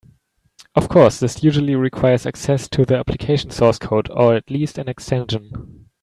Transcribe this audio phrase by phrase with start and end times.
[0.73, 4.89] Of course, this usually requires access to the application source code (or at least an
[4.89, 5.89] extension).